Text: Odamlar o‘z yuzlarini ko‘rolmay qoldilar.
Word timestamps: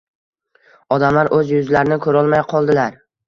Odamlar 0.95 1.29
o‘z 1.39 1.53
yuzlarini 1.55 1.99
ko‘rolmay 2.07 2.45
qoldilar. 2.55 2.99